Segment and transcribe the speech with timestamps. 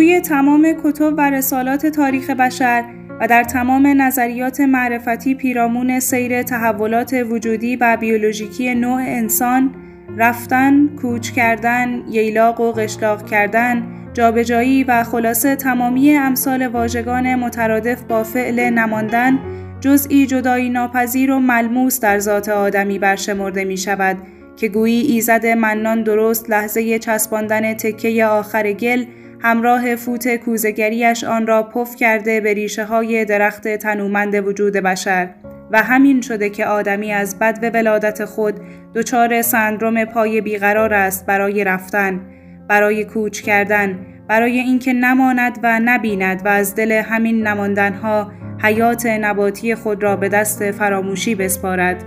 [0.00, 2.84] توی تمام کتب و رسالات تاریخ بشر
[3.20, 9.74] و در تمام نظریات معرفتی پیرامون سیر تحولات وجودی و بیولوژیکی نوع انسان
[10.16, 13.82] رفتن، کوچ کردن، ییلاق و قشلاق کردن،
[14.14, 19.38] جابجایی و خلاصه تمامی امثال واژگان مترادف با فعل نماندن
[19.80, 24.16] جزئی جدایی ناپذیر و ملموس در ذات آدمی برشمرده می شود
[24.56, 29.04] که گویی ایزد منان درست لحظه چسباندن تکه آخر گل
[29.42, 35.28] همراه فوت کوزگریش آن را پف کرده به ریشه های درخت تنومند وجود بشر.
[35.70, 38.54] و همین شده که آدمی از بد ولادت خود
[38.94, 42.20] دچار سندروم پای بیقرار است برای رفتن
[42.68, 48.32] برای کوچ کردن برای اینکه نماند و نبیند و از دل همین نماندنها
[48.62, 52.04] حیات نباتی خود را به دست فراموشی بسپارد.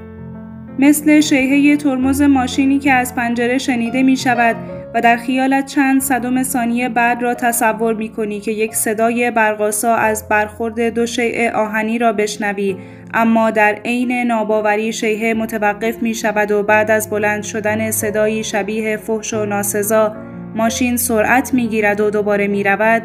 [0.80, 4.56] مثل شیهه ترمز ماشینی که از پنجره شنیده می شود
[4.94, 9.96] و در خیالت چند صدم ثانیه بعد را تصور می کنی که یک صدای برقاسا
[9.96, 12.78] از برخورد دو شیء آهنی را بشنوی
[13.14, 18.98] اما در عین ناباوری شیهه متوقف می شود و بعد از بلند شدن صدایی شبیه
[18.98, 20.16] فحش و ناسزا
[20.56, 23.04] ماشین سرعت می گیرد و دوباره می رود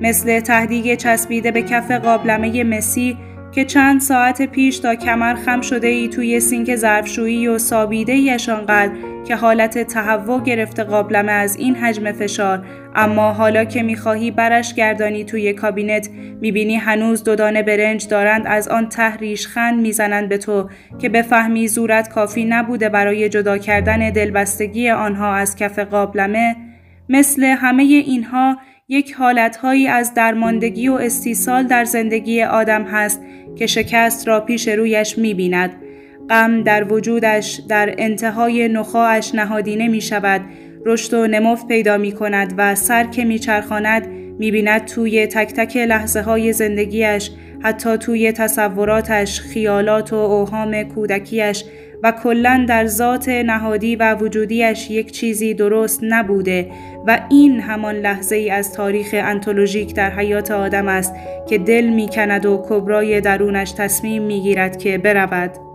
[0.00, 3.16] مثل تهدیگ چسبیده به کف قابلمه مسی
[3.52, 8.48] که چند ساعت پیش تا کمر خم شده ای توی سینک ظرفشویی و سابیده ایش
[8.48, 8.92] آنقدر
[9.24, 15.24] که حالت تهوع گرفته قابلمه از این حجم فشار اما حالا که می‌خواهی برش گردانی
[15.24, 16.08] توی کابینت
[16.40, 21.68] می‌بینی هنوز دو دانه برنج دارند از آن ته خند می‌زنند به تو که بفهمی
[21.68, 26.56] زورت کافی نبوده برای جدا کردن دلبستگی آنها از کف قابلمه.
[27.08, 28.56] مثل همه اینها
[28.90, 33.22] یک حالتهایی از درماندگی و استیصال در زندگی آدم هست
[33.56, 35.82] که شکست را پیش رویش می بیند.
[36.30, 40.40] غم در وجودش در انتهای نخواهش نهادینه می شود
[40.86, 44.06] رشد و نموف پیدا می کند و سر که می چرخاند
[44.38, 47.30] می بیند توی تک تک لحظه های زندگیش
[47.62, 51.64] حتی توی تصوراتش خیالات و اوهام کودکیش
[52.02, 56.70] و کلا در ذات نهادی و وجودیش یک چیزی درست نبوده
[57.06, 61.14] و این همان لحظه ای از تاریخ انتولوژیک در حیات آدم است
[61.48, 65.67] که دل می‌کند و کبرای درونش تصمیم می‌گیرد که برود.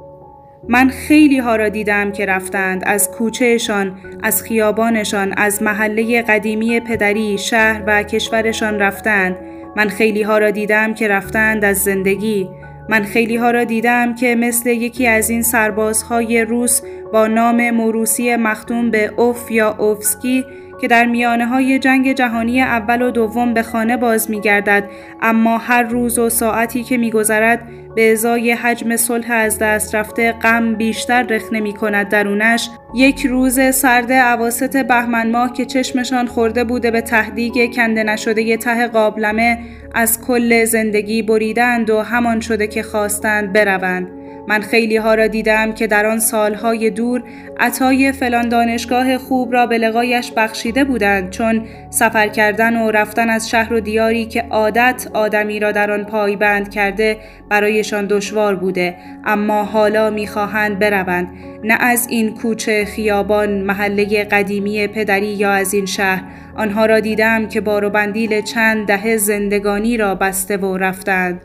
[0.68, 7.38] من خیلی ها را دیدم که رفتند از کوچهشان، از خیابانشان، از محله قدیمی پدری،
[7.38, 9.36] شهر و کشورشان رفتند.
[9.76, 12.50] من خیلی ها را دیدم که رفتند از زندگی.
[12.90, 16.82] من خیلی ها را دیدم که مثل یکی از این سربازهای روس
[17.14, 20.46] با نام موروسی مختوم به اوف یا اوفسکی
[20.84, 24.90] که در میانه های جنگ جهانی اول و دوم به خانه باز می گردد
[25.22, 30.32] اما هر روز و ساعتی که می گذرد به ازای حجم صلح از دست رفته
[30.32, 32.70] غم بیشتر رخنه می کند درونش.
[32.96, 38.88] یک روز سرد عواست بهمن ماه که چشمشان خورده بوده به تهدیگ کنده نشده ته
[38.88, 39.60] قابلمه
[39.94, 44.23] از کل زندگی بریدند و همان شده که خواستند بروند.
[44.48, 47.24] من خیلی ها را دیدم که در آن سالهای دور
[47.60, 53.50] عطای فلان دانشگاه خوب را به لقایش بخشیده بودند چون سفر کردن و رفتن از
[53.50, 57.18] شهر و دیاری که عادت آدمی را در آن پایبند کرده
[57.50, 58.96] برایشان دشوار بوده.
[59.26, 61.28] اما حالا می‌خواهند بروند
[61.64, 66.24] نه از این کوچه خیابان محله قدیمی پدری یا از این شهر.
[66.56, 71.42] آنها را دیدم که بار و بندیل چند دهه زندگانی را بسته و رفتند.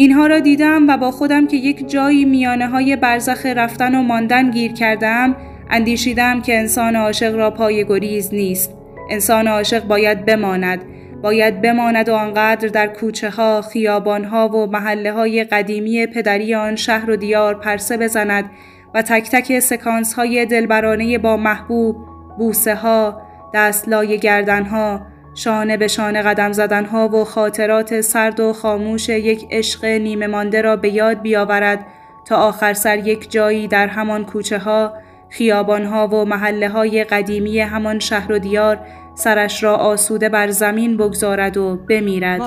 [0.00, 4.50] اینها را دیدم و با خودم که یک جایی میانه های برزخ رفتن و ماندن
[4.50, 5.36] گیر کردم
[5.70, 8.74] اندیشیدم که انسان عاشق را پای گریز نیست.
[9.10, 10.84] انسان عاشق باید بماند
[11.22, 16.76] باید بماند و آنقدر در کوچه ها، خیابان ها و محله های قدیمی پدری آن
[16.76, 18.50] شهر و دیار پرسه بزند
[18.94, 21.96] و تک تک سکانس های دلبرانه با محبوب،
[22.38, 23.22] بوسه ها،
[23.54, 25.00] دستلای گردن ها،
[25.42, 30.62] شانه به شانه قدم زدن ها و خاطرات سرد و خاموش یک عشق نیمه مانده
[30.62, 31.86] را به یاد بیاورد
[32.24, 34.92] تا آخر سر یک جایی در همان کوچه ها،
[35.28, 38.78] خیابان ها و محله های قدیمی همان شهر و دیار
[39.14, 42.40] سرش را آسوده بر زمین بگذارد و بمیرد.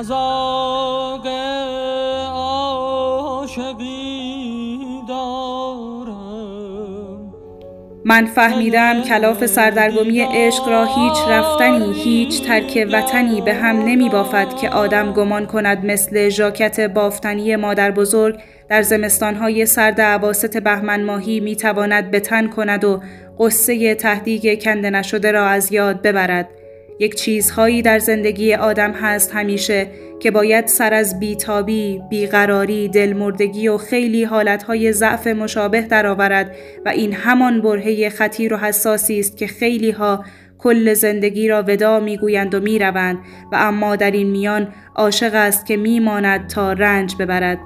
[8.13, 14.55] من فهمیدم کلاف سردرگمی عشق را هیچ رفتنی هیچ ترک وطنی به هم نمی بافد
[14.61, 18.39] که آدم گمان کند مثل ژاکت بافتنی مادر بزرگ
[18.69, 22.19] در زمستانهای سرد عواست بهمن ماهی می تواند به
[22.55, 23.01] کند و
[23.39, 26.49] قصه تهدیگ کنده نشده را از یاد ببرد.
[26.99, 29.87] یک چیزهایی در زندگی آدم هست همیشه
[30.19, 36.55] که باید سر از بیتابی، بیقراری، دلمردگی و خیلی حالتهای ضعف مشابه درآورد
[36.85, 40.25] و این همان برهه خطیر و حساسی است که خیلی ها
[40.57, 43.17] کل زندگی را ودا می‌گویند و می‌روند
[43.51, 47.59] و اما در این میان عاشق است که میماند تا رنج ببرد.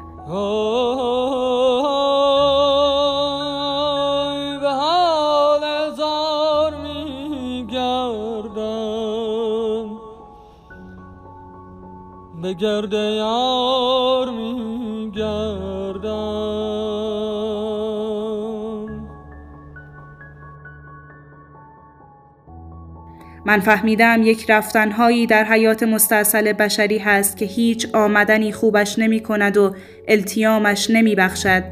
[12.48, 15.12] به گرد یار می
[23.46, 29.58] من فهمیدم یک رفتنهایی در حیات مستاصل بشری هست که هیچ آمدنی خوبش نمی کند
[29.58, 29.76] و
[30.08, 31.64] التیامش نمی بخشد.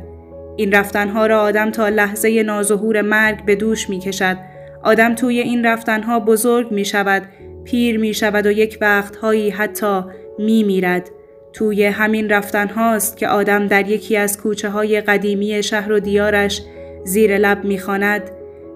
[0.57, 4.37] این رفتنها را آدم تا لحظه نازهور مرگ به دوش می کشد.
[4.83, 7.23] آدم توی این رفتنها بزرگ می شود،
[7.63, 10.01] پیر می شود و یک وقتهایی حتی
[10.39, 11.11] می میرد.
[11.53, 16.61] توی همین رفتن هاست که آدم در یکی از کوچه های قدیمی شهر و دیارش
[17.03, 18.31] زیر لب می‌خواند.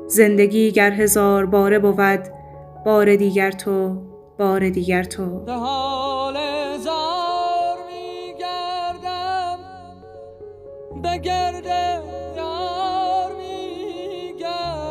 [0.08, 2.20] زندگی گر هزار باره بود
[2.86, 3.98] بار دیگر تو
[4.38, 5.46] بار دیگر تو.
[11.04, 11.66] به گرد
[12.38, 14.84] یار میگردم.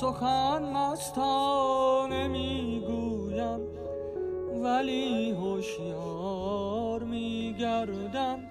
[0.00, 3.15] سخن مستانه می‌گویم.
[4.66, 8.45] ولی هوشیار میگردم.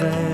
[0.00, 0.29] heaven.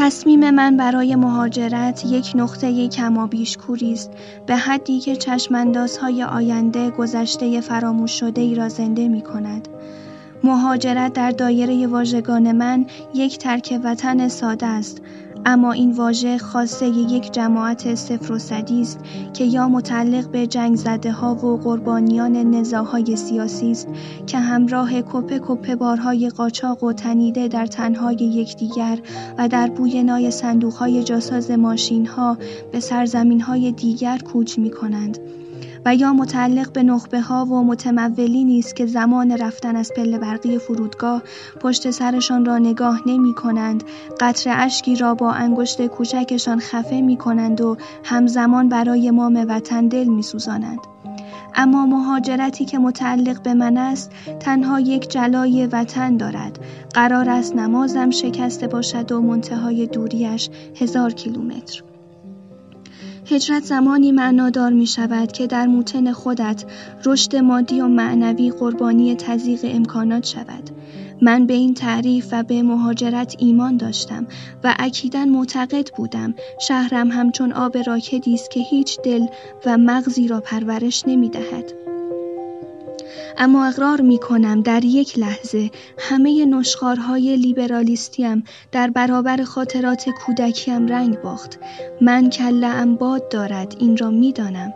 [0.00, 4.10] تصمیم من برای مهاجرت یک نقطه کمابیش کوری است
[4.46, 9.68] به حدی که چشماندازهای آینده گذشته فراموش شده ای را زنده می کند.
[10.44, 15.02] مهاجرت در دایره واژگان من یک ترک وطن ساده است
[15.46, 19.00] اما این واژه خاصه یک جماعت صفر و صدی است
[19.34, 23.88] که یا متعلق به جنگ زده ها و قربانیان نزاهای سیاسی است
[24.26, 28.98] که همراه کپه کپه بارهای قاچاق و تنیده در تنهای یکدیگر
[29.38, 32.38] و در بوی نای صندوق های جاساز ماشین ها
[32.72, 35.18] به سرزمین های دیگر کوچ می کنند.
[35.84, 40.58] و یا متعلق به نخبه ها و متمولی نیست که زمان رفتن از پله برقی
[40.58, 41.22] فرودگاه
[41.60, 43.84] پشت سرشان را نگاه نمی کنند.
[44.20, 50.04] قطر اشکی را با انگشت کوچکشان خفه می کنند و همزمان برای مام وطن دل
[50.04, 50.80] می سوزانند.
[51.54, 56.58] اما مهاجرتی که متعلق به من است تنها یک جلای وطن دارد.
[56.94, 61.82] قرار است نمازم شکسته باشد و منتهای دوریش هزار کیلومتر.
[63.26, 66.64] هجرت زمانی معنادار می شود که در موتن خودت
[67.04, 70.70] رشد مادی و معنوی قربانی تزیق امکانات شود.
[71.22, 74.26] من به این تعریف و به مهاجرت ایمان داشتم
[74.64, 79.26] و اکیدا معتقد بودم شهرم همچون آب راکدی است که هیچ دل
[79.66, 81.79] و مغزی را پرورش نمی دهد.
[83.38, 91.20] اما اقرار می کنم در یک لحظه همه نشخارهای لیبرالیستیم در برابر خاطرات کودکیم رنگ
[91.20, 91.58] باخت
[92.00, 94.74] من کله باد دارد این را می دانم.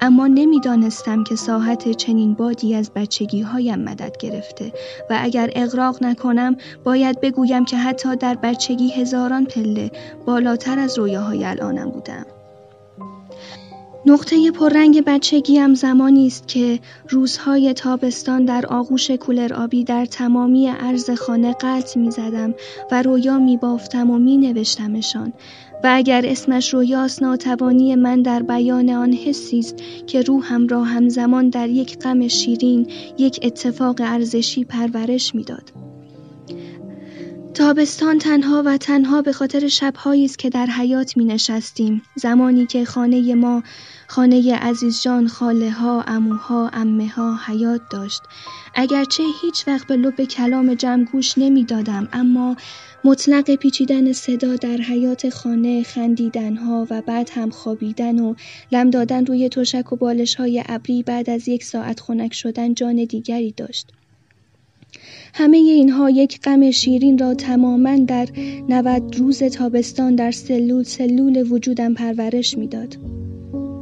[0.00, 4.72] اما نمی‌دانستم که ساحت چنین بادی از بچگی هایم مدد گرفته
[5.10, 9.90] و اگر اغراق نکنم باید بگویم که حتی در بچگی هزاران پله
[10.26, 12.26] بالاتر از رویاهای الانم بودم.
[14.08, 21.10] نقطه پررنگ بچگیم زمانی است که روزهای تابستان در آغوش کولر آبی در تمامی عرض
[21.10, 22.54] خانه قلط می زدم
[22.90, 25.32] و رویا می بافتم و می نوشتمشان
[25.84, 31.48] و اگر اسمش رویاست ناتوانی من در بیان آن حسی است که روحم را همزمان
[31.48, 32.86] در یک غم شیرین
[33.18, 35.85] یک اتفاق ارزشی پرورش می‌داد.
[37.56, 42.02] تابستان تنها و تنها به خاطر شبهایی است که در حیات می نشستیم.
[42.14, 43.62] زمانی که خانه ما
[44.06, 48.22] خانه عزیز جان خاله ها اموها امه ها حیات داشت.
[48.74, 52.56] اگرچه هیچ وقت به لب کلام جمع گوش نمی دادم اما
[53.04, 58.34] مطلق پیچیدن صدا در حیات خانه خندیدن ها و بعد هم خوابیدن و
[58.72, 63.04] لم دادن روی تشک و بالش های ابری بعد از یک ساعت خنک شدن جان
[63.04, 63.95] دیگری داشت.
[65.38, 68.28] همه اینها یک غم شیرین را تماما در
[68.68, 72.96] نود روز تابستان در سلول سلول وجودم پرورش می‌داد.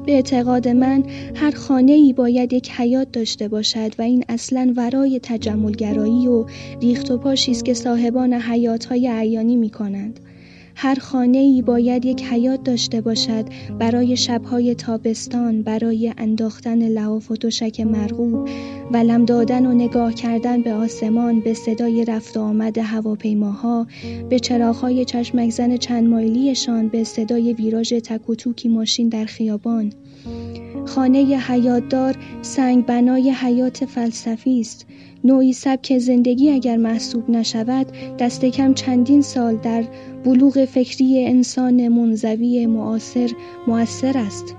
[0.07, 5.21] به اعتقاد من هر خانه ای باید یک حیات داشته باشد و این اصلا ورای
[5.23, 6.45] تجملگرایی و
[6.83, 10.21] ریخت و پاشی است که صاحبان حیات های عیانی می کنند.
[10.75, 13.45] هر خانه ای باید یک حیات داشته باشد
[13.79, 18.49] برای شبهای تابستان برای انداختن لحاف و تشک مرغوب
[18.93, 23.87] و لم دادن و نگاه کردن به آسمان به صدای رفت و آمد هواپیماها
[24.31, 29.93] به چراغهای چشمک زن چند مایلیشان به صدای ویراژ تک ماشین در خیابان.
[30.87, 34.87] خانه حیاتدار سنگ بنای حیات فلسفی است.
[35.25, 37.87] نوعی سبک زندگی اگر محسوب نشود
[38.19, 39.85] دست کم چندین سال در
[40.25, 43.31] بلوغ فکری انسان منزوی معاصر
[43.67, 44.57] مؤثر است.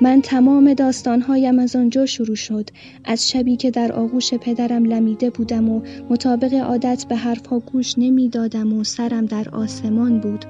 [0.00, 2.70] من تمام داستانهایم از آنجا شروع شد.
[3.04, 8.72] از شبی که در آغوش پدرم لمیده بودم و مطابق عادت به حرفها گوش نمی‌دادم
[8.72, 10.44] و سرم در آسمان بود.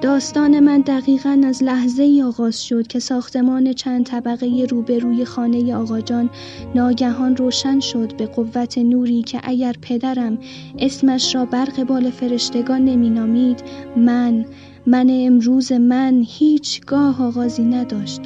[0.00, 6.30] داستان من دقیقا از لحظه ای آغاز شد که ساختمان چند طبقه روبروی خانه آقاجان
[6.74, 10.38] ناگهان روشن شد به قوت نوری که اگر پدرم
[10.78, 13.62] اسمش را برق فرشتگان نمی نامید
[13.96, 14.46] من
[14.86, 18.20] من امروز من هیچگاه آغازی نداشت.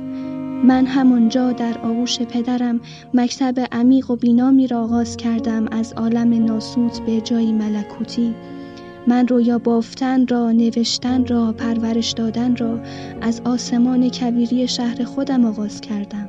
[0.64, 2.80] من همانجا در آغوش پدرم
[3.14, 8.34] مکتب عمیق و بینامی را آغاز کردم از عالم ناسوت به جایی ملکوتی.
[9.06, 12.80] من رویا بافتن را نوشتن را پرورش دادن را
[13.20, 16.28] از آسمان کبیری شهر خودم آغاز کردم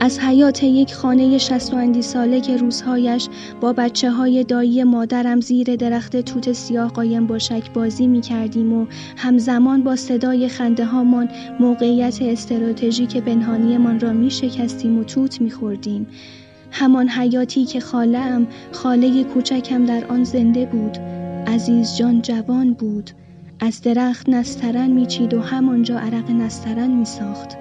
[0.00, 3.28] از حیات یک خانه شست و ساله که روزهایش
[3.60, 8.86] با بچه های دایی مادرم زیر درخت توت سیاه قایم باشک بازی می کردیم و
[9.16, 11.28] همزمان با صدای خنده هامان
[11.60, 16.06] موقعیت استراتژیک من را می شکستیم و توت می خوردیم.
[16.70, 23.10] همان حیاتی که خالم خاله کوچکم در آن زنده بود عزیز جان جوان بود.
[23.60, 27.56] از درخت نسترن میچید و همانجا عرق نسترن میساخت.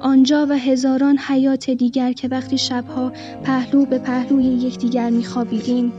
[0.00, 3.12] آنجا و هزاران حیات دیگر که وقتی شبها
[3.44, 5.92] پهلو به پهلوی یکدیگر میخوابیدیم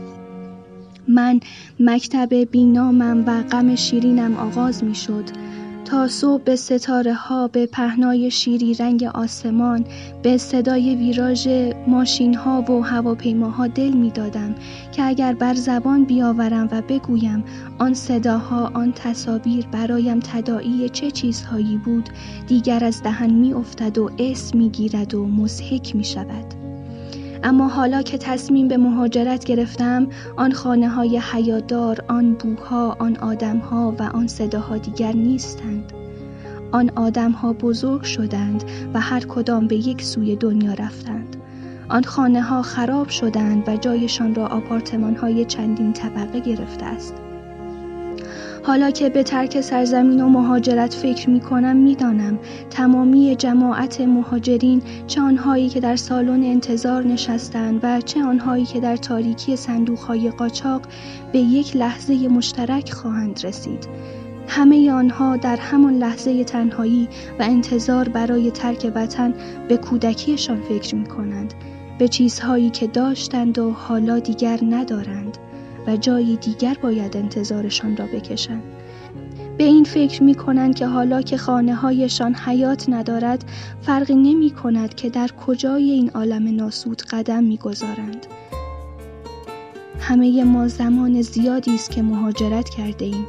[1.08, 1.40] من
[1.80, 5.24] مکتب بینامم و غم شیرینم آغاز می‌شد.
[5.88, 9.84] تا صبح به ستاره ها به پهنای شیری رنگ آسمان
[10.22, 11.48] به صدای ویراژ
[11.86, 14.54] ماشین ها و هواپیماها دل می دادم
[14.92, 17.44] که اگر بر زبان بیاورم و بگویم
[17.78, 22.08] آن صداها آن تصاویر برایم تداعی چه چیزهایی بود
[22.46, 26.67] دیگر از دهن می افتد و اسم می گیرد و مزهک می شود.
[27.42, 33.94] اما حالا که تصمیم به مهاجرت گرفتم آن خانه های حیادار آن بوها آن آدمها
[33.98, 35.92] و آن صداها دیگر نیستند.
[36.72, 38.64] آن آدمها بزرگ شدند
[38.94, 41.36] و هر کدام به یک سوی دنیا رفتند.
[41.88, 47.14] آن خانه ها خراب شدند و جایشان را آپارتمان های چندین طبقه گرفته است.
[48.68, 52.38] حالا که به ترک سرزمین و مهاجرت فکر می کنم می دانم
[52.70, 58.96] تمامی جماعت مهاجرین چه آنهایی که در سالن انتظار نشستند و چه آنهایی که در
[58.96, 60.82] تاریکی صندوقهای قاچاق
[61.32, 63.88] به یک لحظه مشترک خواهند رسید.
[64.48, 67.08] همه آنها در همان لحظه تنهایی
[67.38, 69.34] و انتظار برای ترک وطن
[69.68, 71.54] به کودکیشان فکر می کنند
[71.98, 75.38] به چیزهایی که داشتند و حالا دیگر ندارند.
[75.88, 78.62] و جایی دیگر باید انتظارشان را بکشند.
[79.58, 83.44] به این فکر می کنند که حالا که خانه هایشان حیات ندارد
[83.82, 88.26] فرقی نمی کند که در کجای این عالم ناسود قدم می گذارند.
[90.00, 93.26] همه ما زمان زیادی است که مهاجرت کرده ایم.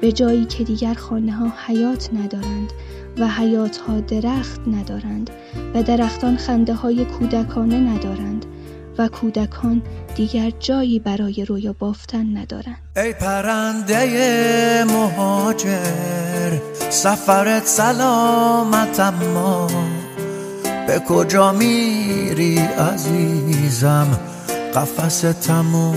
[0.00, 2.72] به جایی که دیگر خانه ها حیات ندارند
[3.18, 5.30] و حیات ها درخت ندارند
[5.74, 8.46] و درختان خنده های کودکانه ندارند.
[9.00, 9.82] و کودکان
[10.14, 12.78] دیگر جایی برای رویا بافتن ندارند.
[12.96, 16.58] ای پرنده مهاجر
[16.90, 19.66] سفرت سلامت اما.
[20.86, 24.06] به کجا میری عزیزم؟
[24.74, 25.96] قفس تموم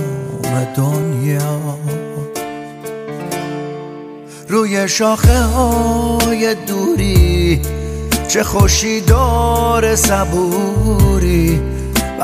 [0.75, 1.77] دنیا.
[4.49, 7.61] روی شاخه های دوری
[8.27, 11.72] چه خوشی دار صبوری.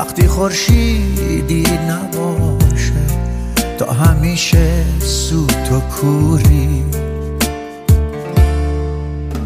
[0.00, 3.02] وقتی خورشیدی نباشه
[3.78, 6.84] تا همیشه سوت و کوری.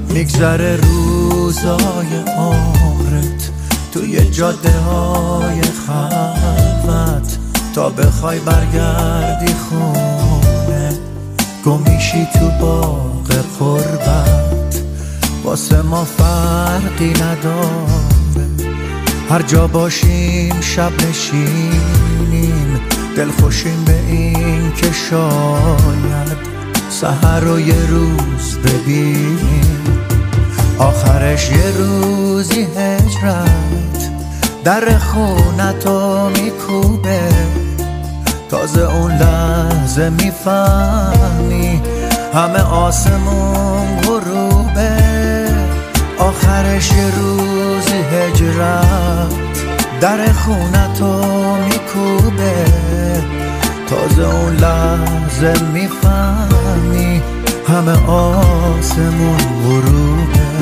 [0.09, 3.51] میگذره روزای عمرت
[3.93, 7.39] توی جاده های خلوت
[7.75, 10.99] تا بخوای برگردی خونه.
[11.65, 14.83] گمیشی تو باغ قربت
[15.45, 18.64] واسه ما فرقی نداره.
[19.31, 22.81] هر جا باشیم شب نشینیم
[23.17, 26.37] دل خوشیم به این که شاید
[26.91, 29.85] سهر رو یه روز ببینیم.
[30.79, 34.11] آخرش یه روزی هجرت
[34.65, 37.29] در خونتو میکوبه.
[38.51, 41.83] تازه اون لحظه می‌فهمی
[42.35, 44.97] همه آسمون غروبه.
[46.19, 47.54] آخرش یه روزی
[48.15, 49.33] هجرت
[50.01, 51.23] در خونتو
[51.57, 52.65] میکوبه.
[53.87, 57.23] تازه اون لحظه می‌فهمی
[57.69, 60.54] همه آسمون غروبه.